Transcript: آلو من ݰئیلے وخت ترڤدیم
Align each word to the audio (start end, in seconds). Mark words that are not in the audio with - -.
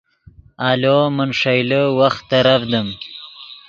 آلو 0.69 0.99
من 1.15 1.29
ݰئیلے 1.39 1.81
وخت 1.99 2.21
ترڤدیم 2.29 2.87